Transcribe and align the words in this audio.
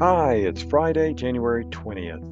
Hi, 0.00 0.34
it's 0.34 0.62
Friday, 0.62 1.12
January 1.12 1.64
20th. 1.64 2.22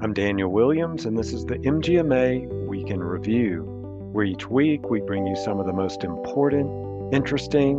I'm 0.00 0.12
Daniel 0.14 0.48
Williams, 0.48 1.06
and 1.06 1.18
this 1.18 1.32
is 1.32 1.44
the 1.44 1.58
MGMA 1.58 2.68
Week 2.68 2.88
in 2.88 3.02
Review, 3.02 3.62
where 4.12 4.24
each 4.24 4.48
week 4.48 4.88
we 4.90 5.00
bring 5.00 5.26
you 5.26 5.34
some 5.34 5.58
of 5.58 5.66
the 5.66 5.72
most 5.72 6.04
important, 6.04 7.12
interesting, 7.12 7.78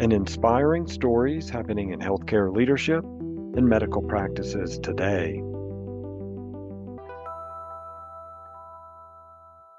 and 0.00 0.14
inspiring 0.14 0.86
stories 0.86 1.50
happening 1.50 1.90
in 1.90 2.00
healthcare 2.00 2.50
leadership 2.50 3.04
and 3.04 3.68
medical 3.68 4.00
practices 4.00 4.78
today. 4.78 5.42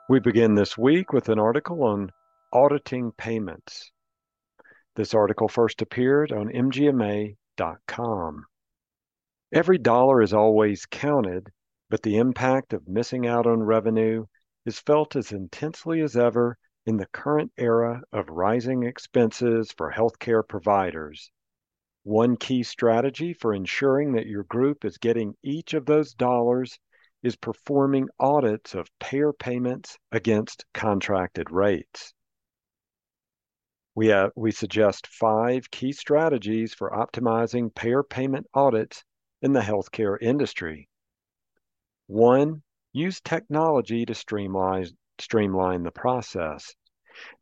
We 0.10 0.20
begin 0.20 0.54
this 0.54 0.78
week 0.78 1.12
with 1.12 1.30
an 1.30 1.40
article 1.40 1.84
on 1.86 2.12
auditing 2.54 3.14
payments. 3.18 3.92
This 4.96 5.16
article 5.16 5.48
first 5.48 5.82
appeared 5.82 6.32
on 6.32 6.50
MGMA.com. 6.50 8.46
Every 9.54 9.78
dollar 9.78 10.22
is 10.22 10.34
always 10.34 10.86
counted, 10.86 11.54
but 11.90 12.04
the 12.04 12.18
impact 12.18 12.74
of 12.74 12.90
missing 12.90 13.26
out 13.26 13.48
on 13.48 13.64
revenue 13.64 14.26
is 14.66 14.78
felt 14.78 15.16
as 15.16 15.32
intensely 15.32 16.02
as 16.02 16.18
ever 16.18 16.58
in 16.86 16.98
the 16.98 17.08
current 17.08 17.54
era 17.58 18.02
of 18.12 18.28
rising 18.28 18.84
expenses 18.84 19.72
for 19.72 19.90
healthcare 19.90 20.46
providers. 20.46 21.32
One 22.04 22.36
key 22.36 22.64
strategy 22.64 23.32
for 23.32 23.54
ensuring 23.54 24.12
that 24.14 24.26
your 24.26 24.44
group 24.44 24.84
is 24.84 24.98
getting 24.98 25.38
each 25.42 25.74
of 25.74 25.86
those 25.86 26.14
dollars 26.14 26.78
is 27.24 27.38
performing 27.38 28.10
audits 28.20 28.76
of 28.76 28.90
payer 29.00 29.32
payments 29.32 29.98
against 30.12 30.66
contracted 30.74 31.52
rates. 31.52 32.14
We, 33.96 34.08
have, 34.08 34.32
we 34.36 34.52
suggest 34.52 35.08
five 35.08 35.72
key 35.72 35.94
strategies 35.94 36.74
for 36.74 36.92
optimizing 36.92 37.74
payer 37.74 38.04
payment 38.04 38.46
audits 38.54 39.06
in 39.42 39.54
the 39.54 39.62
healthcare 39.62 40.18
industry. 40.22 40.90
One, 42.08 42.64
use 42.94 43.22
technology 43.22 44.06
to 44.06 44.16
streamline, 44.16 44.88
streamline 45.20 45.84
the 45.84 45.92
process. 45.92 46.74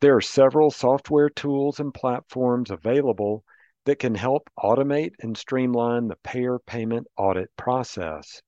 There 0.01 0.16
are 0.16 0.21
several 0.21 0.71
software 0.71 1.29
tools 1.29 1.79
and 1.79 1.93
platforms 1.93 2.71
available 2.71 3.43
that 3.85 3.99
can 3.99 4.16
help 4.16 4.49
automate 4.57 5.13
and 5.19 5.38
streamline 5.38 6.07
the 6.07 6.16
payer 6.17 6.59
payment 6.59 7.07
audit 7.17 7.49
process. 7.55 8.41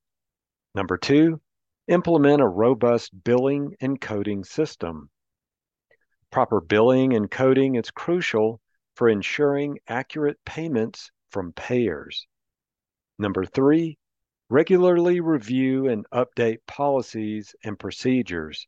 Number 0.74 0.98
two, 0.98 1.42
implement 1.88 2.42
a 2.42 2.48
robust 2.48 3.12
billing 3.24 3.76
and 3.80 4.00
coding 4.02 4.44
system. 4.44 5.10
Proper 6.32 6.60
billing 6.60 7.14
and 7.14 7.30
coding 7.30 7.76
is 7.76 7.92
crucial 7.92 8.60
for 8.96 9.08
ensuring 9.08 9.80
accurate 9.88 10.38
payments 10.46 11.12
from 11.30 11.54
payers. 11.54 12.28
Number 13.20 13.46
three, 13.46 13.98
regularly 14.50 15.20
review 15.20 15.88
and 15.88 16.06
update 16.12 16.60
policies 16.68 17.56
and 17.64 17.78
procedures. 17.78 18.68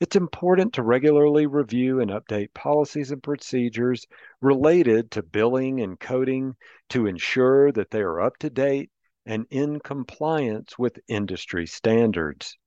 It's 0.00 0.16
important 0.16 0.74
to 0.74 0.82
regularly 0.82 1.46
review 1.46 2.00
and 2.00 2.10
update 2.10 2.52
policies 2.52 3.12
and 3.12 3.22
procedures 3.22 4.04
related 4.40 5.10
to 5.12 5.22
billing 5.22 5.80
and 5.80 5.98
coding 5.98 6.56
to 6.90 7.06
ensure 7.06 7.72
that 7.72 7.90
they 7.90 8.00
are 8.00 8.20
up 8.20 8.36
to 8.38 8.50
date 8.50 8.90
and 9.24 9.46
in 9.50 9.80
compliance 9.80 10.78
with 10.78 10.98
industry 11.08 11.66
standards. 11.66 12.58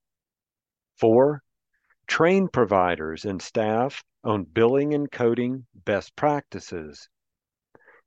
Four, 0.97 1.43
train 2.07 2.47
providers 2.47 3.25
and 3.25 3.41
staff 3.41 4.03
on 4.23 4.45
billing 4.45 4.93
and 4.93 5.11
coding 5.11 5.67
best 5.75 6.15
practices 6.15 7.09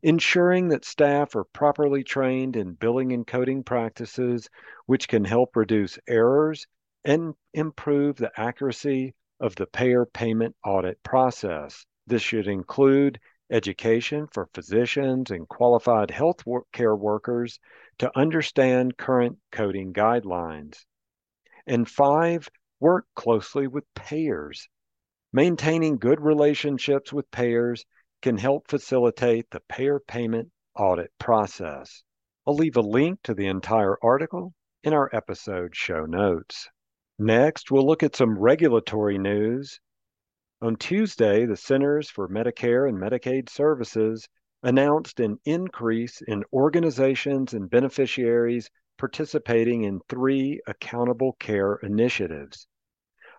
ensuring 0.02 0.68
that 0.68 0.84
staff 0.84 1.36
are 1.36 1.44
properly 1.44 2.02
trained 2.02 2.56
in 2.56 2.74
billing 2.74 3.12
and 3.12 3.26
coding 3.26 3.62
practices, 3.62 4.48
which 4.86 5.08
can 5.08 5.24
help 5.24 5.54
reduce 5.56 5.98
errors 6.08 6.66
and 7.04 7.34
improve 7.54 8.16
the 8.16 8.32
accuracy 8.36 9.14
of 9.40 9.54
the 9.56 9.66
payer 9.66 10.04
payment 10.06 10.54
audit 10.64 11.02
process. 11.02 11.84
This 12.06 12.22
should 12.22 12.48
include 12.48 13.20
education 13.50 14.26
for 14.32 14.48
physicians 14.54 15.30
and 15.30 15.48
qualified 15.48 16.10
health 16.10 16.42
care 16.72 16.96
workers 16.96 17.60
to 17.98 18.10
understand 18.18 18.96
current 18.96 19.36
coding 19.50 19.92
guidelines. 19.92 20.84
And 21.66 21.88
five, 21.88 22.48
work 22.80 23.06
closely 23.14 23.68
with 23.68 23.84
payers. 23.94 24.68
Maintaining 25.32 25.98
good 25.98 26.20
relationships 26.20 27.12
with 27.12 27.30
payers 27.30 27.84
can 28.22 28.38
help 28.38 28.68
facilitate 28.68 29.50
the 29.50 29.60
payer 29.68 30.00
payment 30.00 30.48
audit 30.74 31.10
process. 31.18 32.02
I'll 32.46 32.54
leave 32.54 32.76
a 32.76 32.80
link 32.80 33.20
to 33.24 33.34
the 33.34 33.46
entire 33.46 33.96
article 34.02 34.54
in 34.82 34.94
our 34.94 35.10
episode 35.12 35.76
show 35.76 36.06
notes. 36.06 36.68
Next, 37.18 37.70
we'll 37.70 37.86
look 37.86 38.02
at 38.02 38.16
some 38.16 38.38
regulatory 38.38 39.18
news. 39.18 39.78
On 40.60 40.76
Tuesday, 40.76 41.44
the 41.44 41.56
Centers 41.56 42.08
for 42.08 42.28
Medicare 42.28 42.88
and 42.88 42.98
Medicaid 42.98 43.48
Services 43.48 44.26
announced 44.62 45.20
an 45.20 45.38
increase 45.44 46.20
in 46.22 46.44
organizations 46.52 47.52
and 47.52 47.68
beneficiaries 47.68 48.70
participating 48.96 49.82
in 49.82 50.00
three 50.08 50.60
accountable 50.66 51.32
care 51.40 51.74
initiatives. 51.82 52.66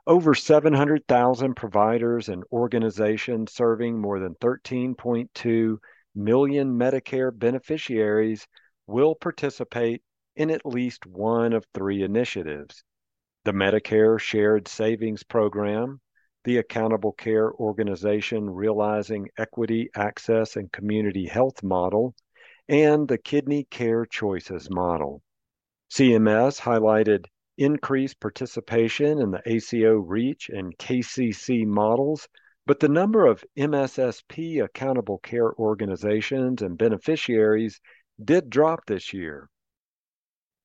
Over 0.06 0.36
700,000 0.36 1.56
providers 1.56 2.28
and 2.28 2.44
organizations 2.52 3.54
serving 3.54 4.02
more 4.02 4.20
than 4.20 4.36
13.2 4.36 5.78
million 6.14 6.78
Medicare 6.78 7.32
beneficiaries 7.38 8.46
will 8.86 9.16
participate 9.16 10.04
in 10.36 10.50
at 10.50 10.66
least 10.66 11.06
one 11.06 11.54
of 11.54 11.66
three 11.74 12.04
initiatives 12.04 12.84
the 13.46 13.54
Medicare 13.54 14.20
Shared 14.20 14.68
Savings 14.68 15.24
Program, 15.24 16.00
the 16.44 16.58
Accountable 16.58 17.14
Care 17.14 17.54
Organization 17.54 18.50
Realizing 18.50 19.30
Equity, 19.38 19.90
Access, 19.96 20.56
and 20.56 20.72
Community 20.72 21.28
Health 21.28 21.62
Model, 21.64 22.14
and 22.70 23.08
the 23.08 23.18
Kidney 23.18 23.66
Care 23.66 24.06
Choices 24.06 24.70
Model. 24.70 25.22
CMS 25.90 26.60
highlighted 26.60 27.26
increased 27.58 28.20
participation 28.20 29.20
in 29.20 29.32
the 29.32 29.42
ACO 29.46 29.96
REACH 29.96 30.50
and 30.50 30.78
KCC 30.78 31.66
models, 31.66 32.28
but 32.66 32.80
the 32.80 32.90
number 32.90 33.26
of 33.26 33.44
MSSP 33.58 34.64
accountable 34.64 35.20
care 35.20 35.54
organizations 35.56 36.62
and 36.62 36.78
beneficiaries 36.78 37.80
did 38.24 38.50
drop 38.50 38.86
this 38.86 39.14
year. 39.14 39.50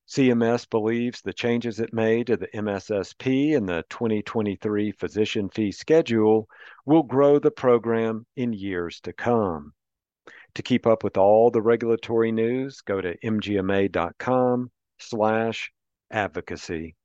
CMS 0.09 0.67
believes 0.67 1.21
the 1.21 1.33
changes 1.33 1.79
it 1.79 1.93
made 1.93 2.27
to 2.27 2.37
the 2.37 2.47
MSSP 2.47 3.55
and 3.55 3.69
the 3.69 3.83
2023 3.89 4.91
physician 4.93 5.49
fee 5.49 5.71
schedule 5.71 6.47
will 6.85 7.03
grow 7.03 7.37
the 7.37 7.51
program 7.51 8.25
in 8.35 8.51
years 8.51 8.99
to 9.01 9.13
come. 9.13 9.73
To 10.55 10.63
keep 10.63 10.87
up 10.87 11.03
with 11.03 11.15
all 11.17 11.51
the 11.51 11.61
regulatory 11.61 12.31
news, 12.31 12.81
go 12.81 12.99
to 13.01 13.15
mgma.com 13.19 14.71
slash 14.97 15.71
advocacy. 16.11 16.95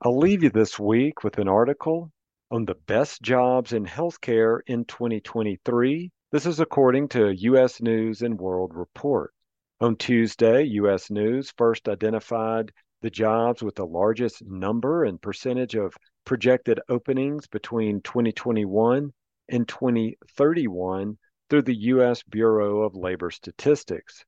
I'll 0.00 0.18
leave 0.18 0.42
you 0.42 0.50
this 0.50 0.78
week 0.78 1.24
with 1.24 1.38
an 1.38 1.48
article 1.48 2.10
on 2.50 2.64
the 2.64 2.74
best 2.86 3.22
jobs 3.22 3.72
in 3.72 3.84
healthcare 3.84 4.60
in 4.66 4.84
2023. 4.84 6.10
This 6.30 6.46
is 6.46 6.60
according 6.60 7.08
to 7.08 7.34
U.S. 7.34 7.80
News 7.80 8.22
and 8.22 8.38
World 8.38 8.72
Report. 8.74 9.32
On 9.80 9.96
Tuesday, 9.96 10.62
U.S. 10.64 11.10
News 11.10 11.52
first 11.56 11.88
identified 11.88 12.72
the 13.02 13.10
jobs 13.10 13.62
with 13.62 13.74
the 13.74 13.86
largest 13.86 14.42
number 14.44 15.04
and 15.04 15.20
percentage 15.20 15.74
of 15.74 15.94
projected 16.24 16.80
openings 16.88 17.46
between 17.46 18.00
2021 18.02 19.12
and 19.48 19.68
2031 19.68 21.18
through 21.50 21.62
the 21.62 21.74
U.S. 21.74 22.22
Bureau 22.22 22.82
of 22.82 22.94
Labor 22.94 23.30
Statistics. 23.30 24.24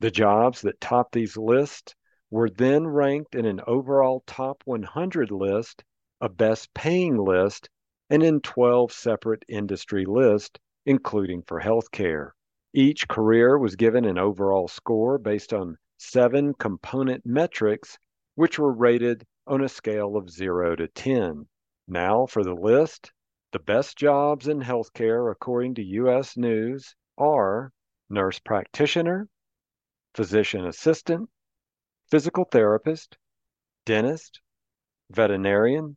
The 0.00 0.10
jobs 0.10 0.62
that 0.62 0.80
top 0.80 1.10
these 1.12 1.36
lists 1.36 1.94
were 2.30 2.50
then 2.50 2.86
ranked 2.86 3.34
in 3.34 3.46
an 3.46 3.60
overall 3.66 4.22
top 4.26 4.62
100 4.66 5.30
list, 5.30 5.82
a 6.20 6.28
best 6.28 6.72
paying 6.74 7.16
list, 7.16 7.70
and 8.10 8.22
in 8.22 8.40
12 8.40 8.92
separate 8.92 9.44
industry 9.48 10.04
lists, 10.04 10.58
including 10.84 11.42
for 11.42 11.60
healthcare. 11.60 12.30
Each 12.74 13.08
career 13.08 13.58
was 13.58 13.76
given 13.76 14.04
an 14.04 14.18
overall 14.18 14.68
score 14.68 15.18
based 15.18 15.52
on 15.52 15.78
seven 15.96 16.52
component 16.54 17.24
metrics, 17.24 17.98
which 18.34 18.58
were 18.58 18.72
rated 18.72 19.26
on 19.46 19.64
a 19.64 19.68
scale 19.68 20.16
of 20.16 20.30
0 20.30 20.76
to 20.76 20.88
10. 20.88 21.48
Now, 21.86 22.26
for 22.26 22.44
the 22.44 22.54
list, 22.54 23.10
the 23.52 23.58
best 23.58 23.96
jobs 23.96 24.46
in 24.46 24.60
healthcare, 24.60 25.32
according 25.32 25.76
to 25.76 25.82
U.S. 25.82 26.36
News, 26.36 26.94
are 27.16 27.72
nurse 28.10 28.38
practitioner, 28.38 29.28
physician 30.14 30.66
assistant, 30.66 31.30
physical 32.10 32.44
therapist, 32.44 33.18
dentist, 33.84 34.40
veterinarian, 35.10 35.96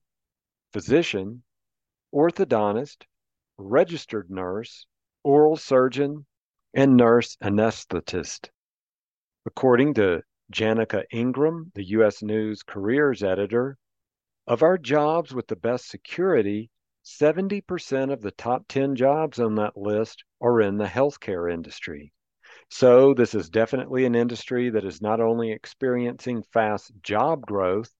physician, 0.73 1.43
orthodontist, 2.13 3.03
registered 3.57 4.29
nurse, 4.29 4.85
oral 5.23 5.55
surgeon, 5.55 6.25
and 6.73 6.95
nurse 6.97 7.37
anesthetist. 7.43 8.49
According 9.45 9.93
to 9.95 10.23
Janica 10.53 11.03
Ingram, 11.11 11.71
the 11.75 11.83
U.S. 11.89 12.21
News 12.21 12.63
careers 12.63 13.23
editor, 13.23 13.77
of 14.47 14.63
our 14.63 14.77
jobs 14.77 15.33
with 15.33 15.47
the 15.47 15.55
best 15.55 15.87
security, 15.87 16.69
70% 17.05 18.11
of 18.11 18.21
the 18.21 18.31
top 18.31 18.67
10 18.67 18.95
jobs 18.95 19.39
on 19.39 19.55
that 19.55 19.77
list 19.77 20.23
are 20.41 20.61
in 20.61 20.77
the 20.77 20.85
healthcare 20.85 21.51
industry. 21.51 22.11
So, 22.73 23.13
this 23.13 23.35
is 23.35 23.49
definitely 23.49 24.05
an 24.05 24.15
industry 24.15 24.69
that 24.69 24.85
is 24.85 25.01
not 25.01 25.19
only 25.19 25.51
experiencing 25.51 26.41
fast 26.53 26.93
job 27.03 27.45
growth, 27.45 27.93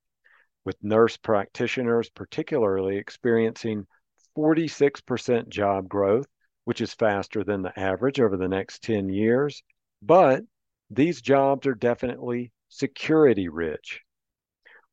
with 0.64 0.82
nurse 0.82 1.18
practitioners 1.18 2.10
particularly 2.10 2.96
experiencing 2.96 3.86
46% 4.34 5.50
job 5.50 5.90
growth, 5.90 6.26
which 6.64 6.80
is 6.80 6.94
faster 6.94 7.44
than 7.44 7.64
the 7.64 7.78
average 7.78 8.22
over 8.22 8.38
the 8.38 8.48
next 8.48 8.82
10 8.84 9.10
years, 9.10 9.62
but 10.02 10.42
these 10.90 11.22
jobs 11.22 11.68
are 11.68 11.76
definitely 11.76 12.54
security 12.70 13.50
rich. 13.50 14.00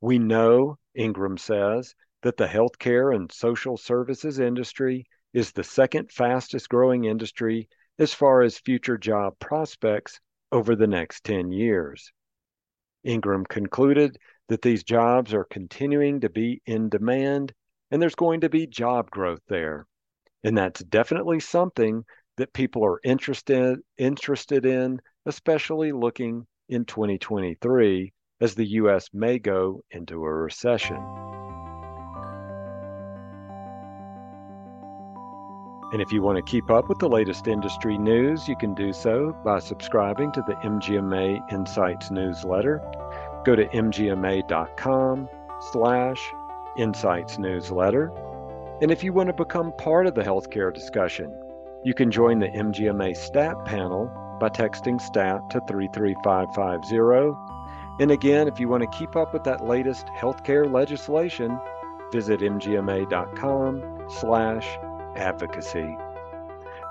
We 0.00 0.18
know, 0.18 0.80
Ingram 0.96 1.38
says, 1.38 1.94
that 2.22 2.36
the 2.36 2.48
healthcare 2.48 3.14
and 3.14 3.30
social 3.30 3.76
services 3.76 4.40
industry 4.40 5.06
is 5.32 5.52
the 5.52 5.62
second 5.62 6.10
fastest 6.10 6.68
growing 6.68 7.04
industry 7.04 7.68
as 7.98 8.14
far 8.14 8.42
as 8.42 8.58
future 8.58 8.98
job 8.98 9.38
prospects 9.38 10.20
over 10.52 10.76
the 10.76 10.86
next 10.86 11.24
10 11.24 11.52
years. 11.52 12.12
Ingram 13.04 13.44
concluded 13.44 14.18
that 14.48 14.62
these 14.62 14.82
jobs 14.82 15.34
are 15.34 15.44
continuing 15.44 16.20
to 16.20 16.30
be 16.30 16.62
in 16.66 16.88
demand 16.88 17.52
and 17.90 18.00
there's 18.00 18.14
going 18.14 18.40
to 18.40 18.48
be 18.48 18.66
job 18.66 19.10
growth 19.10 19.42
there. 19.48 19.86
And 20.44 20.56
that's 20.56 20.82
definitely 20.84 21.40
something 21.40 22.04
that 22.36 22.52
people 22.52 22.84
are 22.84 23.00
interested 23.02 23.78
interested 23.96 24.64
in 24.64 25.00
especially 25.26 25.92
looking 25.92 26.46
in 26.68 26.84
2023 26.84 28.12
as 28.40 28.54
the 28.54 28.66
US 28.66 29.08
may 29.12 29.38
go 29.38 29.82
into 29.90 30.24
a 30.24 30.32
recession. 30.32 31.27
And 35.90 36.02
if 36.02 36.12
you 36.12 36.20
want 36.20 36.36
to 36.36 36.42
keep 36.42 36.70
up 36.70 36.88
with 36.88 36.98
the 36.98 37.08
latest 37.08 37.48
industry 37.48 37.96
news, 37.96 38.46
you 38.46 38.56
can 38.56 38.74
do 38.74 38.92
so 38.92 39.34
by 39.42 39.58
subscribing 39.58 40.32
to 40.32 40.42
the 40.42 40.54
MGMA 40.56 41.50
Insights 41.50 42.10
newsletter. 42.10 42.82
Go 43.44 43.56
to 43.56 43.66
mgma.com 43.68 45.28
slash 45.72 46.32
insights 46.76 47.38
newsletter. 47.38 48.12
And 48.82 48.90
if 48.90 49.02
you 49.02 49.14
want 49.14 49.28
to 49.28 49.32
become 49.32 49.72
part 49.72 50.06
of 50.06 50.14
the 50.14 50.22
healthcare 50.22 50.72
discussion, 50.72 51.34
you 51.84 51.94
can 51.94 52.10
join 52.10 52.38
the 52.38 52.48
MGMA 52.48 53.16
STAT 53.16 53.64
panel 53.64 54.10
by 54.38 54.50
texting 54.50 55.00
STAT 55.00 55.48
to 55.50 55.60
33550. 55.66 57.34
And 58.00 58.10
again, 58.10 58.46
if 58.46 58.60
you 58.60 58.68
want 58.68 58.82
to 58.82 58.98
keep 58.98 59.16
up 59.16 59.32
with 59.32 59.44
that 59.44 59.66
latest 59.66 60.06
healthcare 60.08 60.70
legislation, 60.70 61.58
visit 62.12 62.40
mgma.com 62.40 64.04
slash 64.08 64.78
advocacy. 65.18 65.96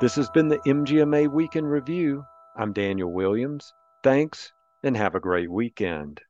This 0.01 0.15
has 0.15 0.29
been 0.29 0.49
the 0.49 0.59
MGMA 0.59 1.31
Week 1.31 1.55
in 1.55 1.65
Review. 1.65 2.25
I'm 2.55 2.73
Daniel 2.73 3.11
Williams. 3.11 3.73
Thanks 4.03 4.53
and 4.83 4.95
have 4.95 5.15
a 5.15 5.19
great 5.19 5.49
weekend. 5.49 6.21